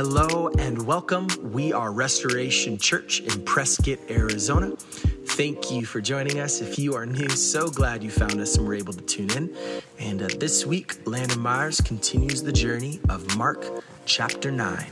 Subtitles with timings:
[0.00, 1.26] Hello and welcome.
[1.42, 4.76] We are Restoration Church in Prescott, Arizona.
[4.76, 6.60] Thank you for joining us.
[6.60, 9.52] If you are new, so glad you found us and were able to tune in.
[9.98, 13.66] And uh, this week, Landon Myers continues the journey of Mark
[14.06, 14.86] chapter 9.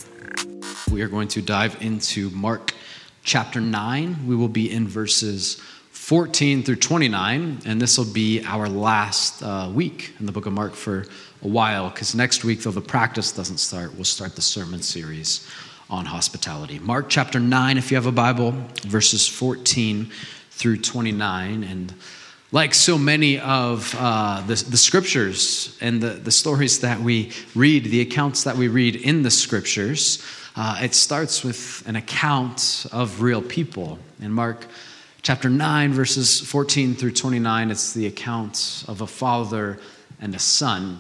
[0.91, 2.75] We are going to dive into Mark
[3.23, 4.27] chapter 9.
[4.27, 5.63] We will be in verses
[5.93, 10.53] 14 through 29, and this will be our last uh, week in the book of
[10.53, 11.05] Mark for
[11.47, 15.49] a while, because next week, though the practice doesn't start, we'll start the sermon series
[15.89, 16.81] on hospitality.
[16.81, 20.11] Mark chapter 9, if you have a Bible, verses 14
[20.51, 21.63] through 29.
[21.63, 21.95] And
[22.51, 27.85] like so many of uh, the, the scriptures and the, the stories that we read,
[27.85, 30.25] the accounts that we read in the scriptures,
[30.57, 34.01] uh, it starts with an account of real people.
[34.21, 34.67] In Mark
[35.23, 39.79] chapter 9, verses 14 through 29, it's the account of a father
[40.21, 40.99] and a son.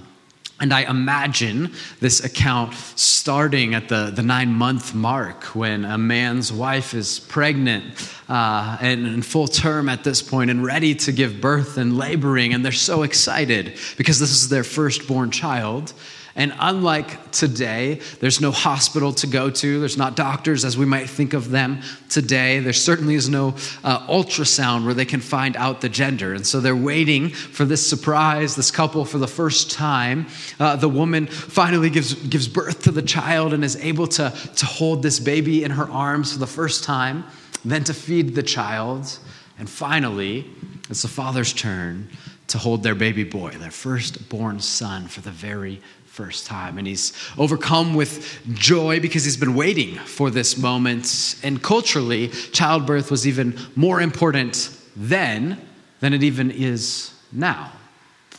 [0.58, 6.50] And I imagine this account starting at the, the nine month mark when a man's
[6.50, 7.94] wife is pregnant
[8.28, 12.54] uh, and in full term at this point and ready to give birth and laboring.
[12.54, 15.92] And they're so excited because this is their firstborn child.
[16.36, 19.80] And unlike today, there's no hospital to go to.
[19.80, 22.60] There's not doctors as we might think of them today.
[22.60, 26.34] There certainly is no uh, ultrasound where they can find out the gender.
[26.34, 30.26] And so they're waiting for this surprise, this couple for the first time.
[30.60, 34.66] Uh, the woman finally gives, gives birth to the child and is able to, to
[34.66, 37.24] hold this baby in her arms for the first time,
[37.64, 39.18] then to feed the child.
[39.58, 40.44] And finally,
[40.90, 42.10] it's the father's turn
[42.48, 45.80] to hold their baby boy, their firstborn son, for the very
[46.16, 46.78] first time.
[46.78, 51.36] And he's overcome with joy because he's been waiting for this moment.
[51.42, 55.60] And culturally, childbirth was even more important then
[56.00, 57.70] than it even is now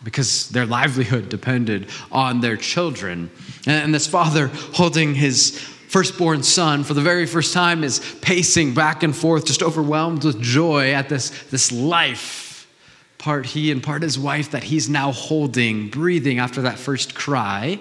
[0.04, 3.30] because their livelihood depended on their children.
[3.68, 9.04] And this father holding his firstborn son for the very first time is pacing back
[9.04, 12.47] and forth, just overwhelmed with joy at this, this life
[13.18, 17.80] part he and part his wife that he's now holding, breathing after that first cry.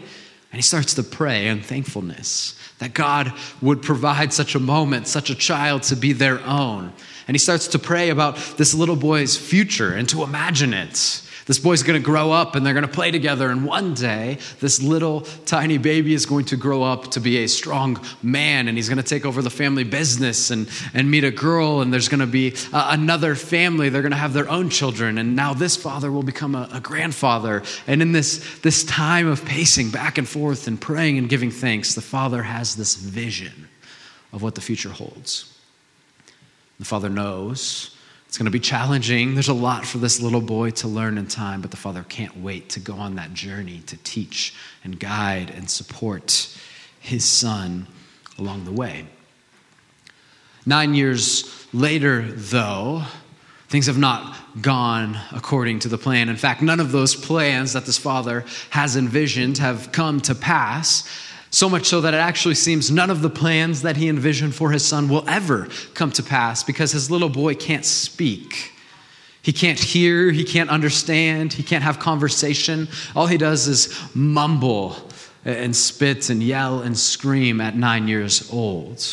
[0.52, 5.30] And he starts to pray in thankfulness that God would provide such a moment, such
[5.30, 6.92] a child to be their own.
[7.28, 11.22] And he starts to pray about this little boy's future and to imagine it.
[11.47, 13.51] This boy's going to grow up and they're going to play together.
[13.51, 17.47] And one day, this little tiny baby is going to grow up to be a
[17.47, 21.31] strong man and he's going to take over the family business and, and meet a
[21.31, 21.83] girl.
[21.83, 23.91] And there's going to be uh, another family.
[23.91, 25.19] They're going to have their own children.
[25.19, 27.63] And now this father will become a, a grandfather.
[27.87, 31.95] And in this, this time of pacing back and forth and praying and giving thanks,
[31.95, 33.69] the father has this vision
[34.33, 35.57] of what the future holds.
[36.81, 37.96] The father knows
[38.36, 39.32] it's going to be challenging.
[39.32, 42.36] There's a lot for this little boy to learn in time, but the father can't
[42.36, 44.54] wait to go on that journey to teach
[44.84, 46.54] and guide and support
[47.00, 47.86] his son
[48.38, 49.06] along the way.
[50.66, 53.04] Nine years later, though,
[53.69, 56.28] things have not gone according to the plan.
[56.28, 61.08] In fact, none of those plans that this father has envisioned have come to pass.
[61.51, 64.71] So much so that it actually seems none of the plans that he envisioned for
[64.71, 68.73] his son will ever come to pass because his little boy can't speak.
[69.43, 72.89] He can't hear, he can't understand, he can't have conversation.
[73.15, 74.97] All he does is mumble
[75.45, 79.07] and spit and yell and scream at nine years old.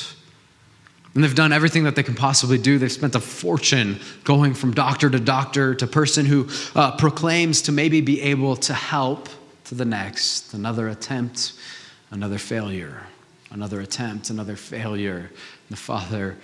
[1.13, 2.79] And they've done everything that they can possibly do.
[2.79, 7.71] They've spent a fortune going from doctor to doctor to person who uh, proclaims to
[7.71, 9.29] maybe be able to help
[9.65, 11.53] to the next, another attempt
[12.13, 13.01] another failure,
[13.49, 15.17] another attempt, another failure.
[15.17, 16.37] And The father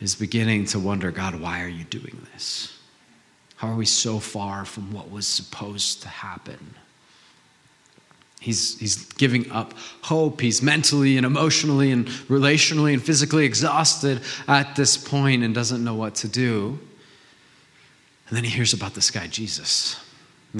[0.00, 2.78] is beginning to wonder God, why are you doing this?
[3.56, 6.74] How are we so far from what was supposed to happen?
[8.38, 9.72] He's, he's giving up
[10.02, 10.42] hope.
[10.42, 15.94] He's mentally and emotionally and relationally and physically exhausted at this point and doesn't know
[15.94, 16.78] what to do.
[18.28, 20.05] And then he hears about this guy, Jesus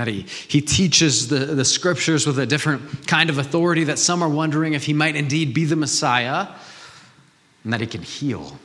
[0.01, 4.23] that he, he teaches the, the scriptures with a different kind of authority, that some
[4.23, 6.49] are wondering if he might indeed be the Messiah,
[7.65, 8.59] and that he can heal.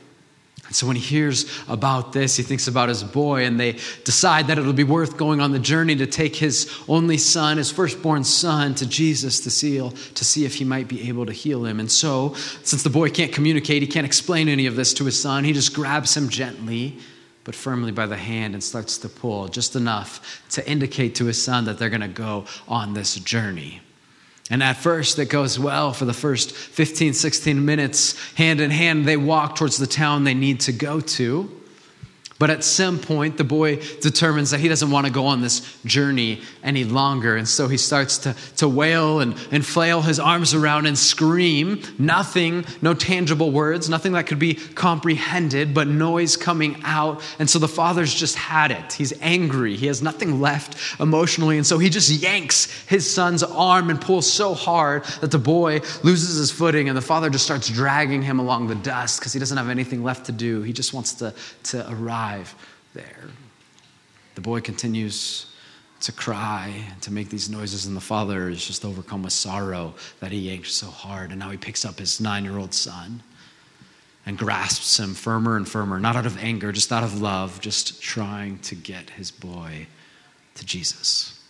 [0.66, 3.72] And so when he hears about this, he thinks about his boy, and they
[4.04, 7.70] decide that it'll be worth going on the journey to take his only son, his
[7.70, 11.66] firstborn son, to Jesus to see, to see if he might be able to heal
[11.66, 11.78] him.
[11.78, 15.20] And so, since the boy can't communicate, he can't explain any of this to his
[15.20, 16.98] son, he just grabs him gently
[17.44, 21.42] but firmly by the hand and starts to pull just enough to indicate to his
[21.42, 23.80] son that they're going to go on this journey.
[24.50, 28.34] And at first, it goes well for the first 15, 16 minutes.
[28.34, 31.61] Hand in hand, they walk towards the town they need to go to.
[32.42, 35.60] But at some point, the boy determines that he doesn't want to go on this
[35.84, 37.36] journey any longer.
[37.36, 41.80] And so he starts to, to wail and, and flail his arms around and scream.
[42.00, 47.22] Nothing, no tangible words, nothing that could be comprehended, but noise coming out.
[47.38, 48.92] And so the father's just had it.
[48.92, 49.76] He's angry.
[49.76, 51.58] He has nothing left emotionally.
[51.58, 55.74] And so he just yanks his son's arm and pulls so hard that the boy
[56.02, 56.88] loses his footing.
[56.88, 60.02] And the father just starts dragging him along the dust because he doesn't have anything
[60.02, 60.62] left to do.
[60.62, 62.31] He just wants to, to arrive
[62.94, 63.28] there.
[64.34, 65.46] The boy continues
[66.00, 69.94] to cry, and to make these noises, and the father is just overcome with sorrow
[70.18, 71.30] that he yanked so hard.
[71.30, 73.22] And now he picks up his nine year old son
[74.26, 78.02] and grasps him firmer and firmer, not out of anger, just out of love, just
[78.02, 79.86] trying to get his boy
[80.54, 81.41] to Jesus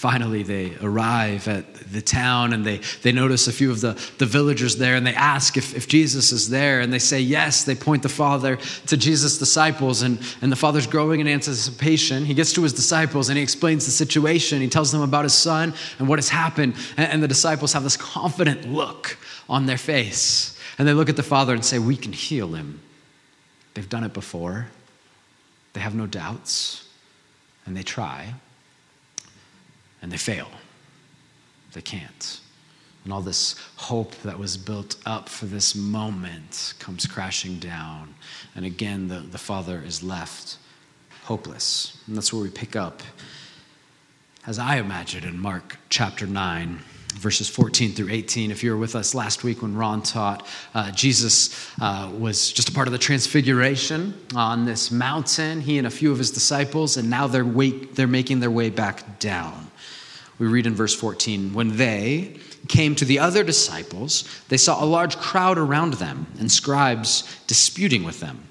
[0.00, 4.24] finally they arrive at the town and they, they notice a few of the, the
[4.24, 7.64] villagers there and they ask if, if jesus is there and they say yes.
[7.64, 8.56] They point the father
[8.86, 12.24] to jesus disciples and, and the father's growing in anticipation.
[12.24, 14.62] He gets to his disciples and he explains the situation.
[14.62, 16.76] He tells them about his son and what has happened.
[16.96, 19.18] And, and the disciples have this confident look
[19.50, 22.80] on their face and they look at the father and say we can heal him.
[23.74, 24.68] They've done it before.
[25.74, 26.88] They have no doubts.
[27.66, 28.32] And they try
[30.02, 30.48] and they fail.
[31.72, 32.40] They can't.
[33.04, 38.14] And all this hope that was built up for this moment comes crashing down.
[38.54, 40.58] And again, the, the father is left
[41.22, 42.02] hopeless.
[42.06, 43.02] And that's where we pick up,
[44.46, 46.80] as I imagine, in Mark chapter 9
[47.14, 48.50] verses 14 through 18.
[48.50, 52.68] If you were with us last week when Ron taught, uh, Jesus uh, was just
[52.68, 56.96] a part of the transfiguration on this mountain, he and a few of his disciples,
[56.96, 59.69] and now they're, wait, they're making their way back down.
[60.40, 64.86] We read in verse 14 When they came to the other disciples, they saw a
[64.86, 68.44] large crowd around them and scribes disputing with them.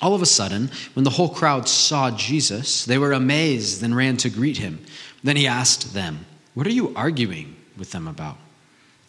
[0.00, 4.16] All of a sudden, when the whole crowd saw Jesus, they were amazed and ran
[4.18, 4.78] to greet him.
[5.24, 6.24] Then he asked them,
[6.54, 8.36] What are you arguing with them about?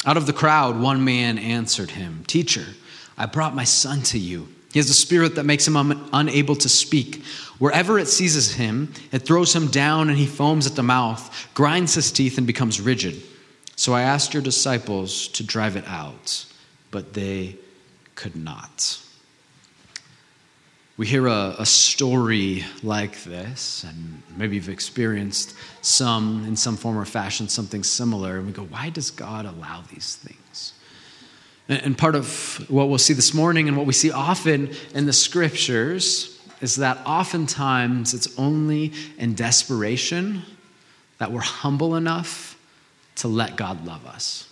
[0.04, 2.66] Out of the crowd, one man answered him, Teacher,
[3.20, 4.48] I brought my son to you.
[4.71, 7.24] He has a spirit that makes him un- unable to speak.
[7.57, 11.95] Wherever it seizes him, it throws him down and he foams at the mouth, grinds
[11.95, 13.21] his teeth, and becomes rigid.
[13.75, 16.45] So I asked your disciples to drive it out,
[16.92, 17.57] but they
[18.16, 19.00] could not.
[20.98, 26.98] We hear a, a, story like this, and maybe you've experienced some, in some form
[26.98, 30.74] or fashion, something similar, and we go, why does God allow these things?
[31.69, 35.13] And, part of what we'll see this morning and what we see often in the
[35.13, 40.42] scriptures is that oftentimes it's only in desperation
[41.19, 42.57] that we're humble enough
[43.18, 44.50] to let God love us.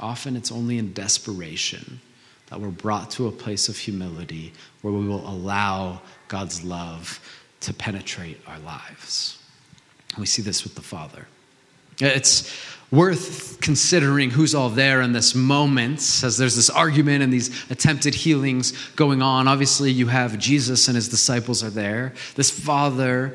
[0.00, 2.00] Often it's only in desperation
[2.48, 7.20] that we're brought to a place of humility where we will allow God's love
[7.60, 9.38] to penetrate our lives.
[10.16, 11.26] we see this with the Father.
[12.00, 12.52] It's
[12.90, 18.14] worth considering who's all there in this moment as there's this argument and these attempted
[18.14, 19.48] healings going on.
[19.48, 23.34] Obviously, you have Jesus and his disciples are there, this father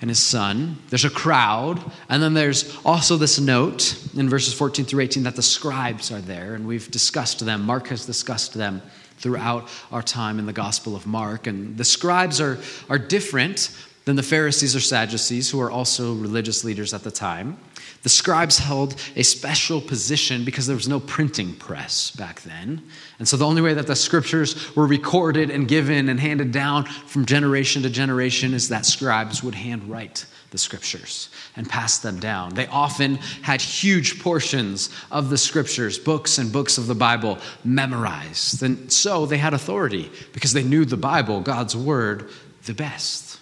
[0.00, 0.76] and his son.
[0.90, 1.80] There's a crowd.
[2.10, 6.20] And then there's also this note in verses 14 through 18 that the scribes are
[6.20, 7.62] there, and we've discussed them.
[7.62, 8.82] Mark has discussed them
[9.16, 11.46] throughout our time in the Gospel of Mark.
[11.46, 12.58] And the scribes are,
[12.90, 13.70] are different
[14.04, 17.56] than the Pharisees or Sadducees, who are also religious leaders at the time.
[18.02, 22.82] The scribes held a special position because there was no printing press back then.
[23.18, 26.84] And so the only way that the scriptures were recorded and given and handed down
[26.84, 32.54] from generation to generation is that scribes would handwrite the scriptures and pass them down.
[32.54, 38.62] They often had huge portions of the scriptures, books and books of the Bible, memorized.
[38.62, 42.30] And so they had authority because they knew the Bible, God's word,
[42.66, 43.33] the best.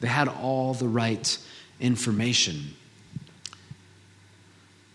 [0.00, 1.38] They had all the right
[1.80, 2.74] information.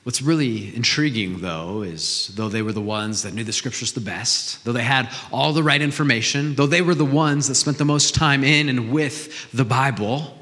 [0.03, 4.01] What's really intriguing, though, is though they were the ones that knew the scriptures the
[4.01, 7.77] best, though they had all the right information, though they were the ones that spent
[7.77, 10.38] the most time in and with the Bible,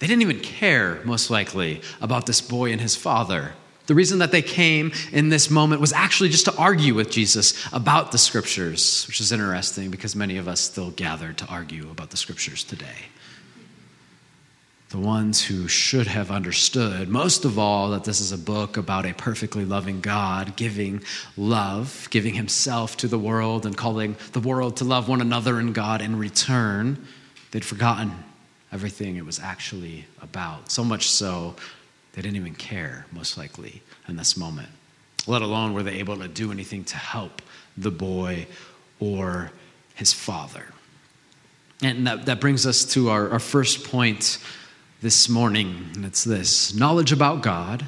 [0.00, 3.52] they didn't even care, most likely, about this boy and his father.
[3.86, 7.54] The reason that they came in this moment was actually just to argue with Jesus
[7.72, 12.10] about the scriptures, which is interesting because many of us still gather to argue about
[12.10, 12.96] the scriptures today
[14.92, 19.06] the ones who should have understood, most of all, that this is a book about
[19.06, 21.02] a perfectly loving God giving
[21.34, 25.74] love, giving himself to the world, and calling the world to love one another and
[25.74, 27.06] God in return.
[27.52, 28.12] They'd forgotten
[28.70, 30.70] everything it was actually about.
[30.70, 31.56] So much so,
[32.12, 34.68] they didn't even care, most likely, in this moment,
[35.26, 37.40] let alone were they able to do anything to help
[37.78, 38.46] the boy
[39.00, 39.52] or
[39.94, 40.66] his father.
[41.82, 44.38] And that, that brings us to our, our first point
[45.02, 47.84] this morning, and it's this knowledge about God,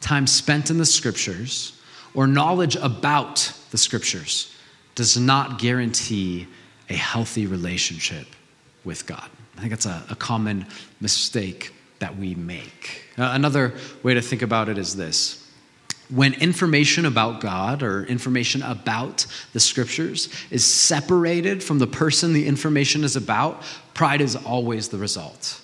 [0.00, 1.78] time spent in the scriptures,
[2.14, 4.54] or knowledge about the scriptures
[4.94, 6.48] does not guarantee
[6.88, 8.26] a healthy relationship
[8.84, 9.28] with God.
[9.58, 10.66] I think that's a, a common
[10.98, 13.02] mistake that we make.
[13.18, 15.46] Uh, another way to think about it is this
[16.08, 22.46] when information about God or information about the scriptures is separated from the person the
[22.46, 25.60] information is about, pride is always the result.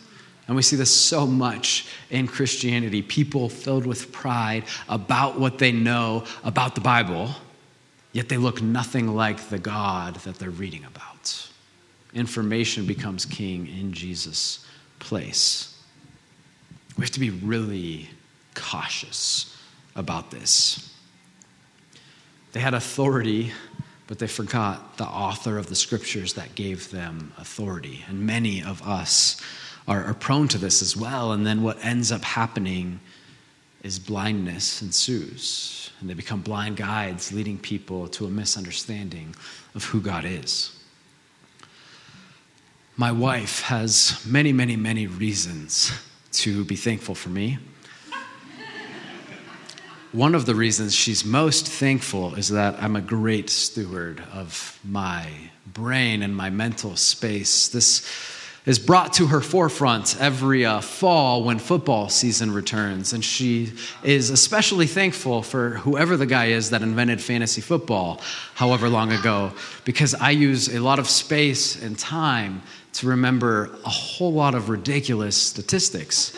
[0.46, 5.72] And we see this so much in Christianity people filled with pride about what they
[5.72, 7.30] know about the Bible,
[8.12, 11.48] yet they look nothing like the God that they're reading about.
[12.12, 14.66] Information becomes king in Jesus'
[14.98, 15.80] place.
[16.98, 18.10] We have to be really
[18.54, 19.56] cautious
[19.94, 20.92] about this.
[22.52, 23.52] They had authority,
[24.06, 28.04] but they forgot the author of the scriptures that gave them authority.
[28.08, 29.40] And many of us
[29.86, 31.32] are, are prone to this as well.
[31.32, 33.00] And then what ends up happening
[33.82, 35.90] is blindness ensues.
[36.00, 39.34] And they become blind guides, leading people to a misunderstanding
[39.74, 40.78] of who God is.
[42.96, 45.92] My wife has many, many, many reasons
[46.32, 47.58] to be thankful for me.
[50.12, 55.26] One of the reasons she's most thankful is that I'm a great steward of my
[55.66, 57.68] brain and my mental space.
[57.68, 58.06] This
[58.64, 63.12] is brought to her forefront every uh, fall when football season returns.
[63.12, 63.72] And she
[64.04, 68.20] is especially thankful for whoever the guy is that invented fantasy football,
[68.54, 69.52] however long ago,
[69.84, 72.62] because I use a lot of space and time
[72.94, 76.36] to remember a whole lot of ridiculous statistics.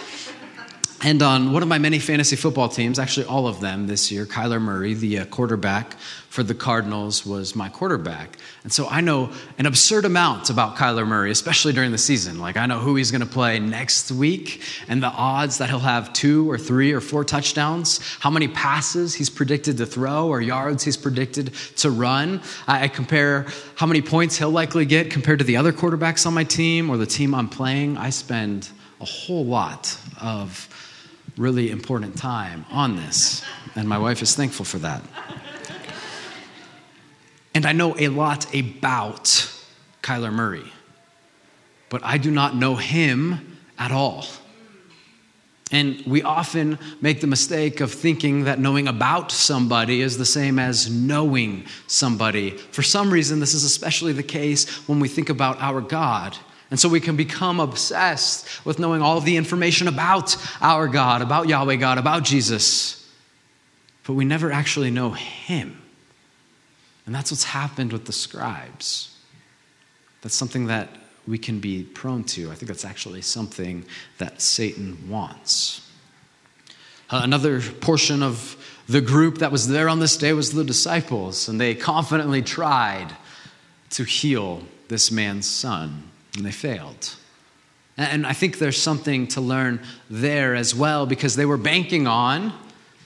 [1.05, 4.25] And on one of my many fantasy football teams, actually all of them this year,
[4.25, 5.99] Kyler Murray, the uh, quarterback
[6.31, 8.39] for the Cardinals, was my quarterback.
[8.63, 12.39] And so I know an absurd amount about Kyler Murray, especially during the season.
[12.39, 15.79] Like I know who he's going to play next week and the odds that he'll
[15.81, 20.41] have two or three or four touchdowns, how many passes he's predicted to throw or
[20.41, 22.41] yards he's predicted to run.
[22.67, 23.45] I, I compare
[23.75, 26.97] how many points he'll likely get compared to the other quarterbacks on my team or
[26.97, 27.99] the team I'm playing.
[27.99, 28.71] I spend
[29.03, 30.71] a whole lot of
[31.37, 33.43] really important time on this,
[33.75, 35.03] and my wife is thankful for that.
[37.55, 39.25] And I know a lot about
[40.03, 40.73] Kyler Murray,
[41.89, 44.27] but I do not know him at all.
[45.71, 50.59] And we often make the mistake of thinking that knowing about somebody is the same
[50.59, 52.51] as knowing somebody.
[52.51, 56.37] For some reason, this is especially the case when we think about our God.
[56.75, 61.23] And so we can become obsessed with knowing all of the information about our God,
[61.23, 63.09] about Yahweh God, about Jesus.
[64.05, 65.81] But we never actually know Him.
[67.07, 69.17] And that's what's happened with the scribes.
[70.23, 70.89] That's something that
[71.29, 72.51] we can be prone to.
[72.51, 73.85] I think that's actually something
[74.19, 75.89] that Satan wants.
[77.09, 78.57] Uh, another portion of
[78.89, 83.15] the group that was there on this day was the disciples, and they confidently tried
[83.91, 87.17] to heal this man's son and they failed.
[87.97, 92.53] And I think there's something to learn there as well because they were banking on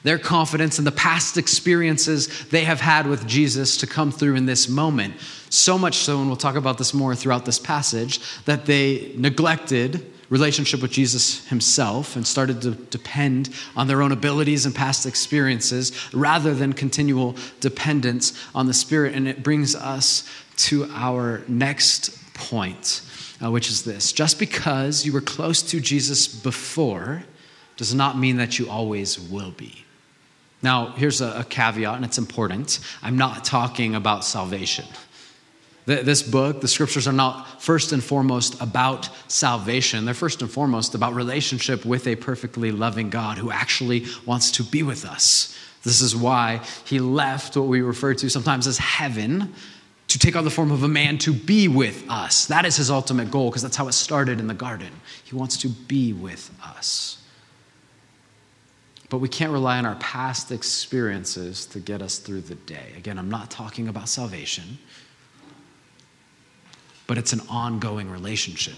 [0.03, 4.47] their confidence in the past experiences they have had with Jesus to come through in
[4.47, 5.15] this moment.
[5.51, 10.11] So much so, and we'll talk about this more throughout this passage, that they neglected
[10.31, 15.93] relationship with Jesus himself and started to depend on their own abilities and past experiences
[16.15, 19.15] rather than continual dependence on the Spirit.
[19.15, 23.03] And it brings us to our next point
[23.43, 27.23] uh, which is this just because you were close to Jesus before
[27.77, 29.85] does not mean that you always will be.
[30.63, 32.81] Now, here's a, a caveat, and it's important.
[33.03, 34.87] I'm not talking about salvation.
[35.87, 40.05] This book, the scriptures are not first and foremost about salvation.
[40.05, 44.65] They're first and foremost about relationship with a perfectly loving God who actually wants to
[44.65, 45.57] be with us.
[45.85, 49.55] This is why he left what we refer to sometimes as heaven
[50.09, 52.47] to take on the form of a man to be with us.
[52.47, 54.93] That is his ultimate goal because that's how it started in the garden.
[55.25, 57.23] He wants to be with us.
[59.11, 62.93] But we can't rely on our past experiences to get us through the day.
[62.97, 64.79] Again, I'm not talking about salvation,
[67.07, 68.77] but it's an ongoing relationship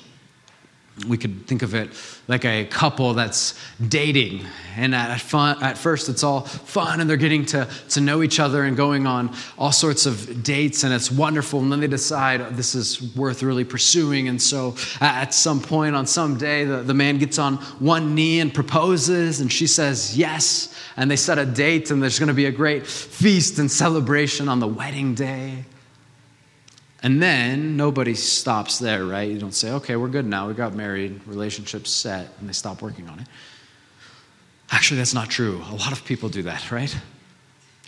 [1.06, 1.90] we could think of it
[2.28, 4.44] like a couple that's dating.
[4.76, 8.38] And at, fun, at first it's all fun and they're getting to, to know each
[8.38, 11.60] other and going on all sorts of dates and it's wonderful.
[11.60, 14.28] And then they decide this is worth really pursuing.
[14.28, 18.40] And so at some point on some day the, the man gets on one knee
[18.40, 22.34] and proposes and she says yes and they set a date and there's going to
[22.34, 25.64] be a great feast and celebration on the wedding day
[27.02, 29.30] And then nobody stops there, right?
[29.30, 30.48] You don't say, okay, we're good now.
[30.48, 33.26] We got married, relationship's set, and they stop working on it.
[34.70, 35.62] Actually, that's not true.
[35.70, 36.94] A lot of people do that, right?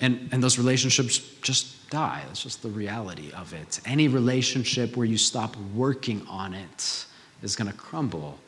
[0.01, 2.23] And, and those relationships just die.
[2.27, 3.81] That's just the reality of it.
[3.85, 7.07] Any relationship where you stop working on it
[7.43, 8.39] is going to crumble.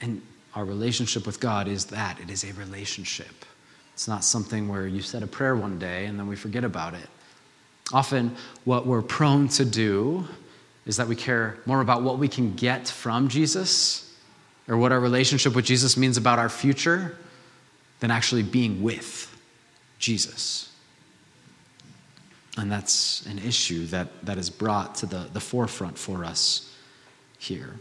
[0.00, 0.22] And
[0.54, 3.44] our relationship with God is that it is a relationship.
[3.92, 6.94] It's not something where you said a prayer one day and then we forget about
[6.94, 7.08] it.
[7.92, 10.26] Often, what we're prone to do
[10.86, 14.14] is that we care more about what we can get from Jesus
[14.68, 17.16] or what our relationship with Jesus means about our future
[18.00, 19.30] than actually being with
[19.98, 20.70] Jesus.
[22.56, 26.72] And that's an issue that, that is brought to the, the forefront for us
[27.38, 27.74] here.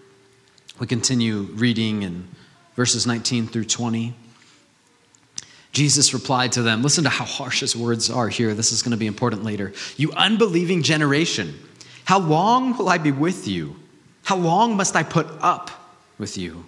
[0.80, 2.28] We continue reading in
[2.76, 4.16] verses 19 through 20.
[5.74, 8.54] Jesus replied to them, Listen to how harsh his words are here.
[8.54, 9.74] This is going to be important later.
[9.98, 11.60] You unbelieving generation,
[12.06, 13.76] how long will I be with you?
[14.24, 15.72] How long must I put up
[16.18, 16.66] with you?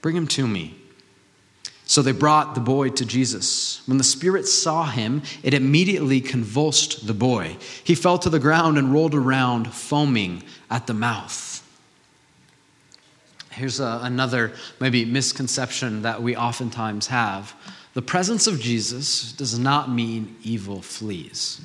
[0.00, 0.76] Bring him to me.
[1.84, 3.82] So they brought the boy to Jesus.
[3.86, 7.56] When the Spirit saw him, it immediately convulsed the boy.
[7.82, 11.66] He fell to the ground and rolled around, foaming at the mouth.
[13.50, 17.54] Here's a, another maybe misconception that we oftentimes have
[17.94, 21.60] the presence of Jesus does not mean evil flees.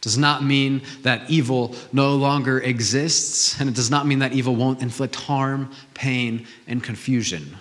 [0.00, 4.56] Does not mean that evil no longer exists, and it does not mean that evil
[4.56, 7.56] won't inflict harm, pain, and confusion.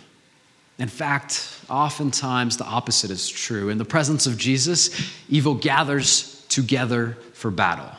[0.77, 3.69] In fact, oftentimes the opposite is true.
[3.69, 4.89] In the presence of Jesus,
[5.27, 7.91] evil gathers together for battle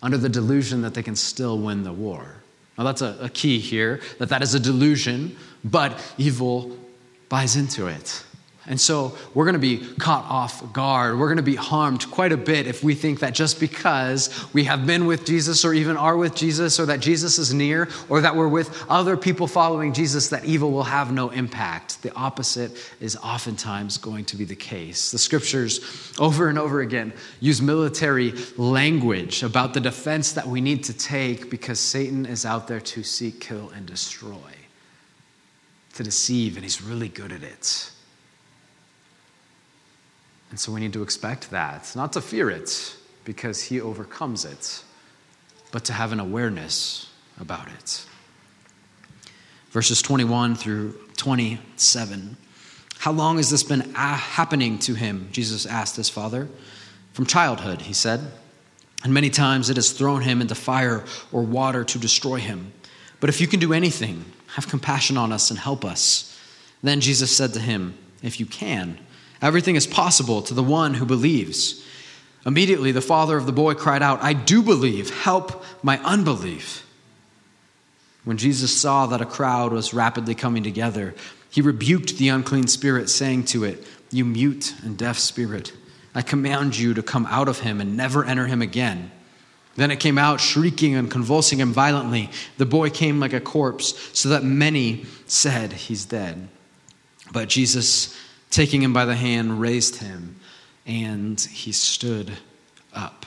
[0.00, 2.26] under the delusion that they can still win the war.
[2.78, 6.76] Now, that's a, a key here that that is a delusion, but evil
[7.28, 8.22] buys into it.
[8.66, 11.18] And so we're going to be caught off guard.
[11.18, 14.64] We're going to be harmed quite a bit if we think that just because we
[14.64, 18.22] have been with Jesus or even are with Jesus or that Jesus is near or
[18.22, 22.02] that we're with other people following Jesus, that evil will have no impact.
[22.02, 25.10] The opposite is oftentimes going to be the case.
[25.10, 30.84] The scriptures over and over again use military language about the defense that we need
[30.84, 34.38] to take because Satan is out there to seek, kill, and destroy,
[35.94, 37.90] to deceive, and he's really good at it.
[40.54, 44.84] And so we need to expect that, not to fear it because he overcomes it,
[45.72, 48.06] but to have an awareness about it.
[49.70, 52.36] Verses 21 through 27.
[52.98, 55.28] How long has this been happening to him?
[55.32, 56.48] Jesus asked his father.
[57.14, 58.20] From childhood, he said.
[59.02, 62.72] And many times it has thrown him into fire or water to destroy him.
[63.18, 66.38] But if you can do anything, have compassion on us and help us.
[66.80, 69.00] Then Jesus said to him, If you can,
[69.44, 71.84] Everything is possible to the one who believes.
[72.46, 76.86] Immediately, the father of the boy cried out, I do believe, help my unbelief.
[78.24, 81.14] When Jesus saw that a crowd was rapidly coming together,
[81.50, 85.74] he rebuked the unclean spirit, saying to it, You mute and deaf spirit,
[86.14, 89.10] I command you to come out of him and never enter him again.
[89.76, 92.30] Then it came out, shrieking and convulsing him violently.
[92.56, 96.48] The boy came like a corpse, so that many said, He's dead.
[97.30, 98.16] But Jesus
[98.54, 100.36] taking him by the hand, raised him,
[100.86, 102.38] and he stood
[102.92, 103.26] up.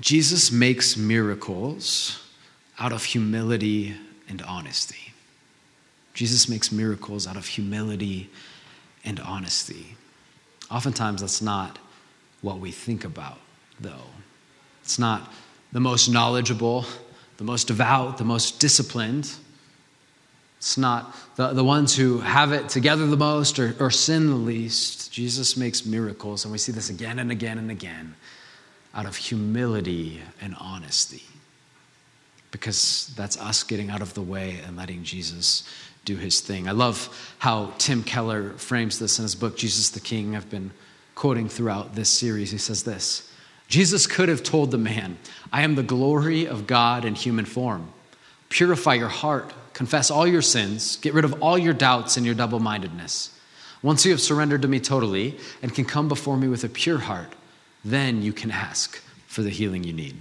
[0.00, 2.22] Jesus makes miracles
[2.78, 3.94] out of humility
[4.28, 5.14] and honesty.
[6.12, 8.28] Jesus makes miracles out of humility
[9.04, 9.96] and honesty.
[10.70, 11.78] Oftentimes, that's not
[12.42, 13.38] what we think about,
[13.80, 14.10] though.
[14.82, 15.32] It's not
[15.72, 16.84] the most knowledgeable,
[17.38, 19.30] the most devout, the most disciplined.
[20.60, 24.34] It's not the, the ones who have it together the most or, or sin the
[24.34, 25.10] least.
[25.10, 28.14] Jesus makes miracles, and we see this again and again and again
[28.92, 31.22] out of humility and honesty.
[32.50, 35.66] Because that's us getting out of the way and letting Jesus
[36.04, 36.68] do his thing.
[36.68, 40.36] I love how Tim Keller frames this in his book, Jesus the King.
[40.36, 40.72] I've been
[41.14, 42.50] quoting throughout this series.
[42.50, 43.32] He says this
[43.66, 45.16] Jesus could have told the man,
[45.50, 47.90] I am the glory of God in human form.
[48.50, 52.34] Purify your heart confess all your sins, get rid of all your doubts and your
[52.34, 53.34] double mindedness.
[53.80, 56.98] Once you have surrendered to me totally and can come before me with a pure
[56.98, 57.32] heart,
[57.82, 60.20] then you can ask for the healing you need.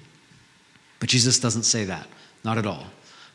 [1.01, 2.07] But Jesus doesn't say that,
[2.45, 2.85] not at all.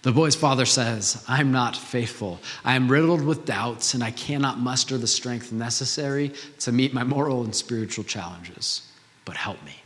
[0.00, 2.40] The boy's father says, I'm not faithful.
[2.64, 7.04] I am riddled with doubts, and I cannot muster the strength necessary to meet my
[7.04, 8.90] moral and spiritual challenges.
[9.26, 9.76] But help me.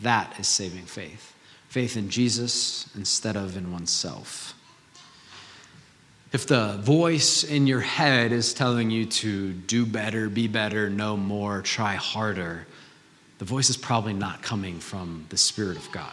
[0.00, 1.36] That is saving faith
[1.68, 4.57] faith in Jesus instead of in oneself.
[6.30, 11.16] If the voice in your head is telling you to do better, be better, know
[11.16, 12.66] more, try harder,
[13.38, 16.12] the voice is probably not coming from the Spirit of God.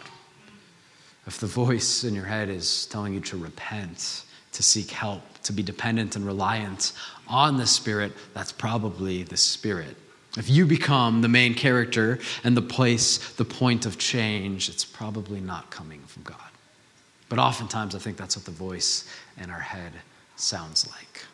[1.26, 5.52] If the voice in your head is telling you to repent, to seek help, to
[5.52, 6.92] be dependent and reliant
[7.28, 9.96] on the Spirit, that's probably the Spirit.
[10.38, 15.40] If you become the main character and the place, the point of change, it's probably
[15.40, 16.36] not coming from God.
[17.28, 19.08] But oftentimes, I think that's what the voice
[19.40, 19.92] in our head
[20.36, 21.24] sounds like.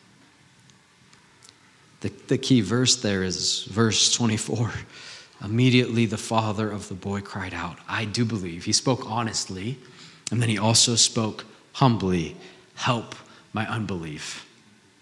[2.01, 4.73] The, the key verse there is verse 24.
[5.45, 8.65] Immediately, the father of the boy cried out, I do believe.
[8.65, 9.79] He spoke honestly,
[10.31, 12.37] and then he also spoke humbly,
[12.75, 13.15] Help
[13.53, 14.49] my unbelief.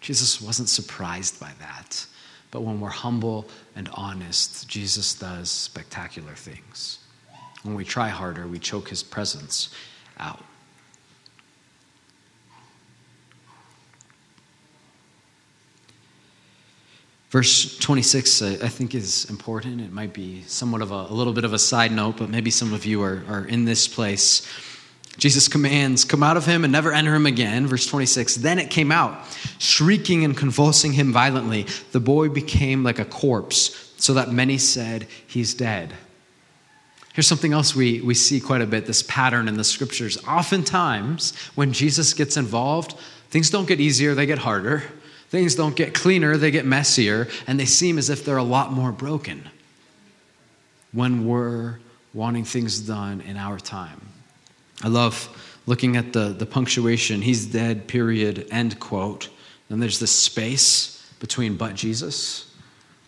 [0.00, 2.06] Jesus wasn't surprised by that.
[2.50, 6.98] But when we're humble and honest, Jesus does spectacular things.
[7.62, 9.72] When we try harder, we choke his presence
[10.18, 10.42] out.
[17.30, 19.80] Verse 26, I think, is important.
[19.80, 22.50] It might be somewhat of a, a, little bit of a side note, but maybe
[22.50, 24.44] some of you are, are in this place.
[25.16, 27.68] Jesus commands, Come out of him and never enter him again.
[27.68, 29.24] Verse 26, then it came out,
[29.58, 31.66] shrieking and convulsing him violently.
[31.92, 35.94] The boy became like a corpse, so that many said, He's dead.
[37.12, 40.18] Here's something else we, we see quite a bit this pattern in the scriptures.
[40.26, 42.98] Oftentimes, when Jesus gets involved,
[43.30, 44.82] things don't get easier, they get harder.
[45.30, 48.72] Things don't get cleaner, they get messier, and they seem as if they're a lot
[48.72, 49.48] more broken
[50.90, 51.78] when we're
[52.12, 54.00] wanting things done in our time.
[54.82, 55.28] I love
[55.66, 59.28] looking at the, the punctuation, he's dead, period, end quote.
[59.68, 62.52] Then there's this space between but Jesus.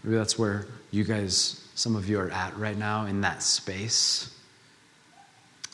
[0.04, 4.32] Maybe that's where you guys, some of you are at right now, in that space.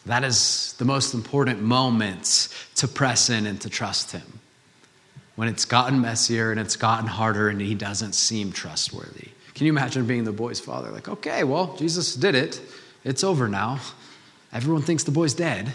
[0.07, 4.41] That is the most important moment to press in and to trust him
[5.39, 9.29] when it's gotten messier and it's gotten harder and he doesn't seem trustworthy.
[9.55, 10.91] Can you imagine being the boy's father?
[10.91, 12.61] Like, okay, well, Jesus did it.
[13.05, 13.79] It's over now.
[14.53, 15.73] Everyone thinks the boy's dead.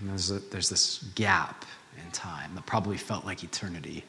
[0.00, 1.64] And there's, a, there's this gap
[2.04, 4.02] in time that probably felt like eternity.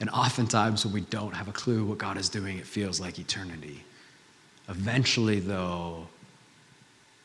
[0.00, 3.18] And oftentimes, when we don't have a clue what God is doing, it feels like
[3.18, 3.82] eternity.
[4.68, 6.06] Eventually, though,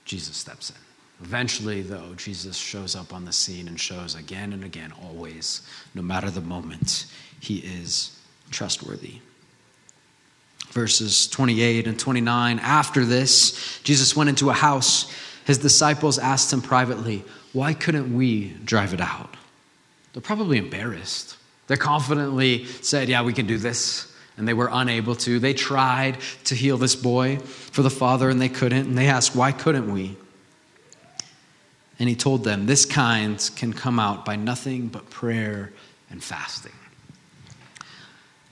[0.06, 0.91] Jesus steps in.
[1.24, 5.62] Eventually, though, Jesus shows up on the scene and shows again and again, always,
[5.94, 7.06] no matter the moment,
[7.40, 9.20] he is trustworthy.
[10.72, 15.14] Verses 28 and 29 After this, Jesus went into a house.
[15.46, 19.36] His disciples asked him privately, Why couldn't we drive it out?
[20.14, 21.38] They're probably embarrassed.
[21.68, 24.08] They confidently said, Yeah, we can do this.
[24.38, 25.40] And they were unable to.
[25.40, 28.88] They tried to heal this boy for the father, and they couldn't.
[28.88, 30.18] And they asked, Why couldn't we?
[32.02, 35.72] And he told them, This kind can come out by nothing but prayer
[36.10, 36.72] and fasting.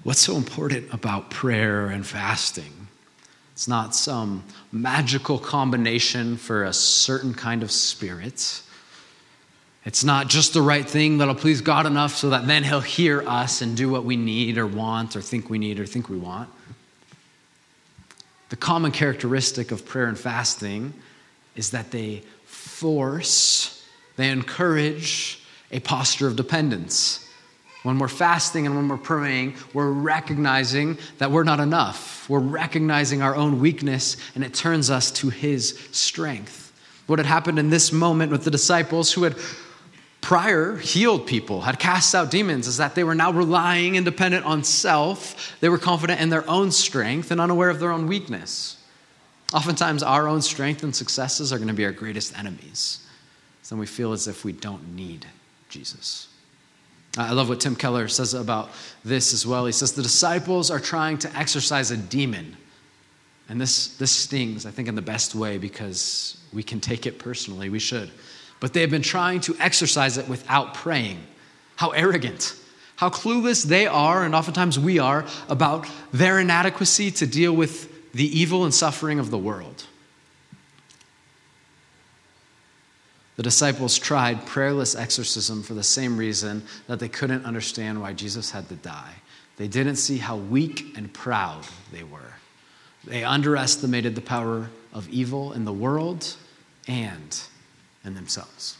[0.03, 2.88] What's so important about prayer and fasting?
[3.53, 8.62] It's not some magical combination for a certain kind of spirit.
[9.83, 13.27] It's not just the right thing that'll please God enough so that then He'll hear
[13.27, 16.17] us and do what we need or want or think we need or think we
[16.17, 16.51] want.
[18.49, 20.93] The common characteristic of prayer and fasting
[21.60, 27.28] is that they force, they encourage a posture of dependence.
[27.84, 32.30] When we're fasting and when we're praying, we're recognizing that we're not enough.
[32.30, 36.72] We're recognizing our own weakness, and it turns us to His strength.
[37.08, 39.36] What had happened in this moment with the disciples who had
[40.22, 44.45] prior healed people, had cast out demons, is that they were now relying and dependent
[44.45, 45.58] on self.
[45.60, 48.78] They were confident in their own strength and unaware of their own weakness.
[49.53, 53.05] Oftentimes, our own strength and successes are going to be our greatest enemies.
[53.69, 55.27] Then we feel as if we don't need
[55.69, 56.27] Jesus.
[57.17, 58.71] I love what Tim Keller says about
[59.03, 59.65] this as well.
[59.65, 62.57] He says the disciples are trying to exorcise a demon.
[63.47, 67.19] And this, this stings, I think, in the best way because we can take it
[67.19, 67.69] personally.
[67.69, 68.09] We should.
[68.59, 71.19] But they have been trying to exorcise it without praying.
[71.75, 72.55] How arrogant,
[72.95, 78.39] how clueless they are, and oftentimes we are, about their inadequacy to deal with the
[78.39, 79.86] evil and suffering of the world.
[83.36, 88.52] The disciples tried prayerless exorcism for the same reason that they couldn't understand why Jesus
[88.52, 89.13] had to die.
[89.56, 92.34] They didn't see how weak and proud they were.
[93.06, 96.36] They underestimated the power of evil in the world
[96.86, 97.41] and
[98.04, 98.78] in themselves.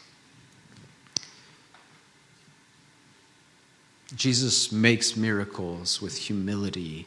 [4.16, 7.06] Jesus makes miracles with humility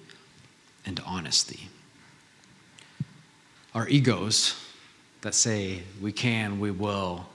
[0.87, 1.69] and honesty
[3.75, 4.55] our egos
[5.23, 7.27] that say we can, we will,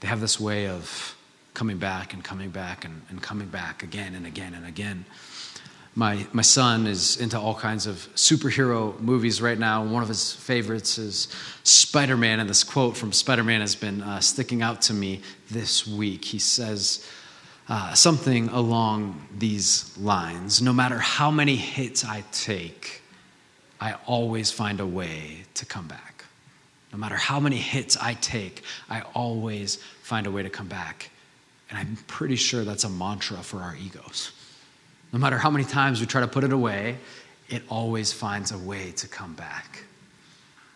[0.00, 1.16] they have this way of
[1.54, 5.04] coming back and coming back and, and coming back again and again and again.
[5.94, 9.82] My, my son is into all kinds of superhero movies right now.
[9.82, 11.28] One of his favorites is
[11.62, 15.22] Spider Man, and this quote from Spider Man has been uh, sticking out to me
[15.50, 16.26] this week.
[16.26, 17.08] He says
[17.70, 23.02] uh, something along these lines No matter how many hits I take,
[23.80, 26.24] I always find a way to come back.
[26.92, 31.10] No matter how many hits I take, I always find a way to come back.
[31.68, 34.32] And I'm pretty sure that's a mantra for our egos.
[35.12, 36.98] No matter how many times we try to put it away,
[37.48, 39.84] it always finds a way to come back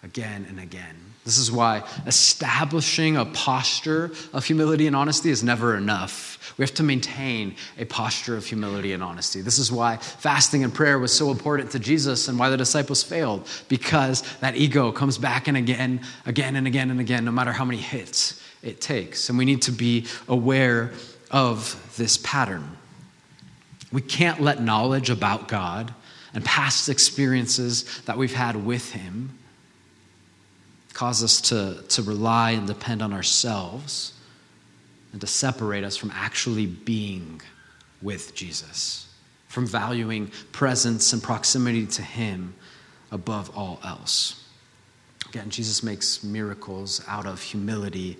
[0.02, 0.96] again and again.
[1.24, 6.54] This is why establishing a posture of humility and honesty is never enough.
[6.56, 9.42] We have to maintain a posture of humility and honesty.
[9.42, 13.02] This is why fasting and prayer was so important to Jesus and why the disciples
[13.02, 17.52] failed, because that ego comes back and again, again and again and again, no matter
[17.52, 19.28] how many hits it takes.
[19.28, 20.92] And we need to be aware
[21.30, 22.76] of this pattern.
[23.92, 25.92] We can't let knowledge about God
[26.32, 29.38] and past experiences that we've had with Him
[31.00, 34.12] cause us to, to rely and depend on ourselves
[35.12, 37.40] and to separate us from actually being
[38.02, 39.08] with Jesus,
[39.48, 42.52] from valuing presence and proximity to Him
[43.10, 44.44] above all else.
[45.30, 48.18] Again, Jesus makes miracles out of humility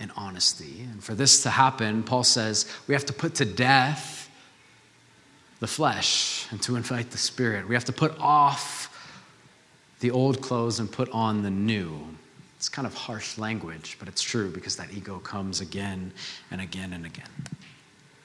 [0.00, 0.84] and honesty.
[0.90, 4.28] And for this to happen, Paul says we have to put to death
[5.60, 7.68] the flesh and to invite the spirit.
[7.68, 8.92] We have to put off
[10.00, 11.98] the old clothes and put on the new.
[12.56, 16.12] It's kind of harsh language, but it's true because that ego comes again
[16.50, 17.28] and again and again.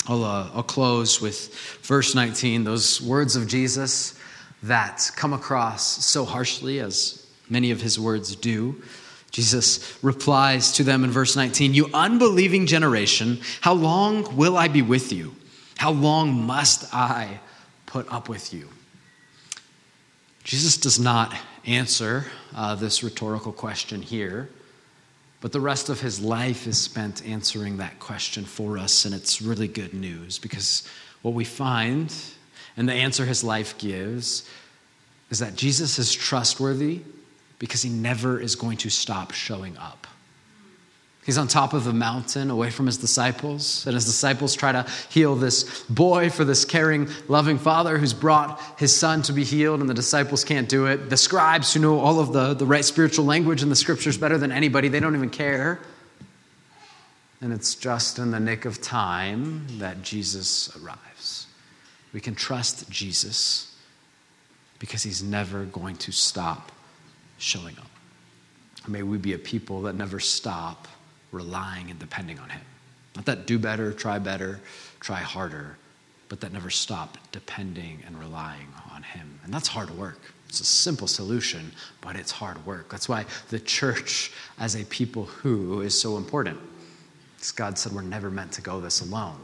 [0.07, 1.53] I'll, uh, I'll close with
[1.83, 4.17] verse 19, those words of Jesus
[4.63, 8.81] that come across so harshly as many of his words do.
[9.31, 14.81] Jesus replies to them in verse 19 You unbelieving generation, how long will I be
[14.81, 15.35] with you?
[15.77, 17.39] How long must I
[17.85, 18.69] put up with you?
[20.43, 21.33] Jesus does not
[21.65, 24.49] answer uh, this rhetorical question here,
[25.41, 29.41] but the rest of his life is spent answering that question for us, and it's
[29.41, 30.87] really good news because
[31.21, 32.13] what we find
[32.77, 34.49] and the answer his life gives
[35.29, 37.01] is that Jesus is trustworthy
[37.59, 40.00] because he never is going to stop showing up.
[41.23, 44.87] He's on top of a mountain away from his disciples, and his disciples try to
[45.09, 49.81] heal this boy for this caring, loving father who's brought his son to be healed,
[49.81, 51.11] and the disciples can't do it.
[51.11, 54.39] The scribes, who know all of the, the right spiritual language and the scriptures better
[54.39, 55.79] than anybody, they don't even care.
[57.39, 61.45] And it's just in the nick of time that Jesus arrives.
[62.13, 63.75] We can trust Jesus
[64.79, 66.71] because he's never going to stop
[67.37, 67.89] showing up.
[68.87, 70.87] May we be a people that never stop
[71.31, 72.61] relying and depending on Him.
[73.15, 74.59] Not that do better, try better,
[74.99, 75.77] try harder,
[76.29, 79.39] but that never stop depending and relying on Him.
[79.43, 80.19] And that's hard work.
[80.47, 82.89] It's a simple solution, but it's hard work.
[82.89, 86.59] That's why the church, as a people who, is so important.
[87.35, 89.39] Because God said we're never meant to go this alone.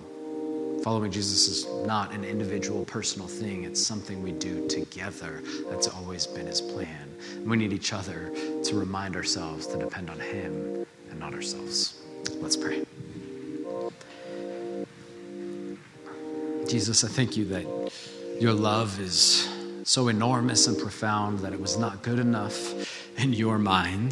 [0.84, 3.64] Following Jesus is not an individual, personal thing.
[3.64, 5.42] It's something we do together.
[5.70, 7.10] That's always been his plan.
[7.46, 8.32] We need each other
[8.64, 10.86] to remind ourselves to depend on him
[11.28, 12.00] not ourselves.
[12.40, 12.86] Let's pray.
[16.70, 17.66] Jesus, I thank you that
[18.40, 19.50] your love is
[19.84, 24.12] so enormous and profound that it was not good enough in your mind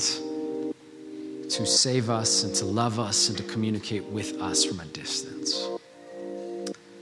[1.50, 5.70] to save us and to love us and to communicate with us from a distance,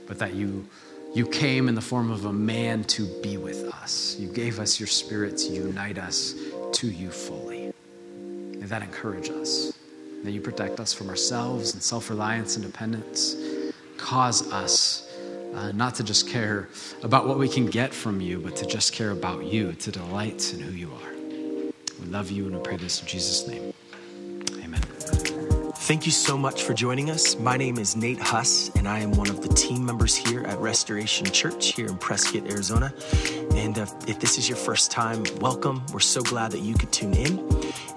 [0.06, 0.66] but that you.
[1.14, 4.16] You came in the form of a man to be with us.
[4.18, 6.34] You gave us your spirit to unite us
[6.72, 7.72] to you fully.
[8.58, 9.72] May that encourage us
[10.24, 13.36] that you protect us from ourselves and self reliance and dependence.
[13.98, 15.14] Cause us
[15.54, 16.68] uh, not to just care
[17.02, 20.52] about what we can get from you, but to just care about you, to delight
[20.54, 21.12] in who you are.
[22.00, 23.73] We love you and we pray this in Jesus' name.
[25.84, 27.38] Thank you so much for joining us.
[27.38, 30.58] My name is Nate Huss, and I am one of the team members here at
[30.58, 32.90] Restoration Church here in Prescott, Arizona.
[33.52, 35.84] And uh, if this is your first time, welcome.
[35.92, 37.38] We're so glad that you could tune in.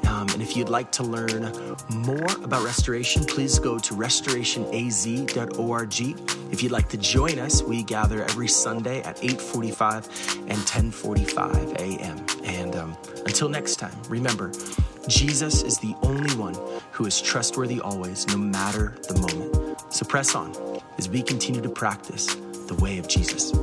[0.06, 1.54] Um, and if you'd like to learn
[1.89, 6.00] more about restoration, please go to restorationaz.org.
[6.52, 10.60] If you'd like to join us, we gather every Sunday at 8:45 and
[10.91, 12.26] 10:45 a.m.
[12.43, 14.52] And um, until next time, remember,
[15.08, 16.56] Jesus is the only one
[16.91, 19.93] who is trustworthy always, no matter the moment.
[19.93, 20.54] So press on
[20.98, 22.36] as we continue to practice
[22.67, 23.54] the way of Jesus.